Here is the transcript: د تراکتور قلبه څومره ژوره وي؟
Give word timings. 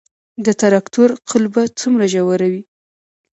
د 0.45 0.47
تراکتور 0.61 1.09
قلبه 1.29 1.63
څومره 1.79 2.05
ژوره 2.13 2.47
وي؟ 2.51 2.61